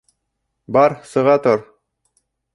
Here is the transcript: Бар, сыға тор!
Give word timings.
Бар, 0.77 0.95
сыға 1.11 1.37
тор! 1.45 1.63